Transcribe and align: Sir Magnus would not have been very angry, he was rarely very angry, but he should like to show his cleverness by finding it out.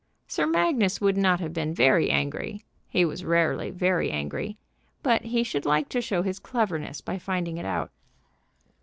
Sir 0.27 0.47
Magnus 0.47 0.99
would 0.99 1.15
not 1.15 1.39
have 1.41 1.53
been 1.53 1.75
very 1.75 2.09
angry, 2.09 2.65
he 2.89 3.05
was 3.05 3.23
rarely 3.23 3.69
very 3.69 4.09
angry, 4.09 4.57
but 5.03 5.21
he 5.25 5.43
should 5.43 5.63
like 5.67 5.89
to 5.89 6.01
show 6.01 6.23
his 6.23 6.39
cleverness 6.39 7.01
by 7.01 7.19
finding 7.19 7.59
it 7.59 7.65
out. 7.65 7.91